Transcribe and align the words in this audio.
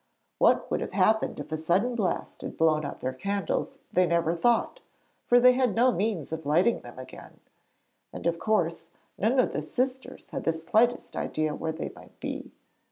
What 0.39 0.71
would 0.71 0.81
have 0.81 0.93
happened 0.93 1.39
if 1.39 1.51
a 1.51 1.57
sudden 1.57 1.93
blast 1.93 2.41
had 2.41 2.57
blown 2.57 2.83
out 2.83 3.01
their 3.01 3.13
candles, 3.13 3.77
they 3.93 4.07
never 4.07 4.33
thought, 4.33 4.79
for 5.27 5.39
they 5.39 5.53
had 5.53 5.75
no 5.75 5.91
means 5.91 6.31
of 6.31 6.43
lighting 6.43 6.79
them 6.81 6.97
again; 6.97 7.39
and, 8.11 8.25
of 8.25 8.39
course, 8.39 8.87
none 9.19 9.39
of 9.39 9.53
the 9.53 9.61
Sisters 9.61 10.31
had 10.31 10.43
the 10.43 10.53
slightest 10.53 11.15
idea 11.15 11.53
where 11.53 11.71
they 11.71 11.89
might 11.89 12.19
be. 12.19 12.51